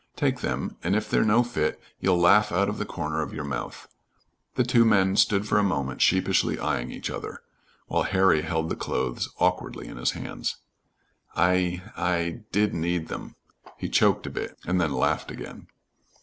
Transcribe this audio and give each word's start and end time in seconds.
Take 0.15 0.39
them, 0.39 0.77
and 0.83 0.95
if 0.95 1.07
they're 1.07 1.23
no 1.23 1.43
fit, 1.43 1.79
you'll 1.99 2.19
laugh 2.19 2.51
out 2.51 2.67
of 2.67 2.79
the 2.79 2.85
other 2.85 2.91
corner 2.91 3.21
of 3.21 3.35
your 3.35 3.43
mouth." 3.43 3.87
The 4.55 4.63
two 4.63 4.83
men 4.83 5.15
stood 5.15 5.51
a 5.53 5.61
moment 5.61 6.01
sheepishly 6.01 6.57
eying 6.57 6.89
each 6.91 7.11
other, 7.11 7.43
while 7.85 8.01
Harry 8.01 8.41
held 8.41 8.69
the 8.71 8.75
clothes 8.75 9.29
awkwardly 9.37 9.87
in 9.87 9.97
his 9.97 10.13
hands. 10.13 10.55
"I 11.35 11.83
I 11.95 12.39
did 12.51 12.73
need 12.73 13.09
them." 13.09 13.35
He 13.77 13.89
choked 13.89 14.25
a 14.25 14.31
bit, 14.31 14.57
and 14.65 14.81
then 14.81 14.91
laughed 14.91 15.29
again. 15.29 15.67